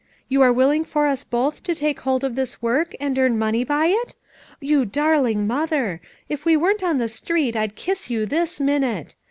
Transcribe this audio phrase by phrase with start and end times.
[0.29, 3.63] You are willing for us both to take hold of this work and earn money
[3.63, 4.15] by it?
[4.59, 9.13] You darling mother I If we weren't on the street I'd kiss you this minute!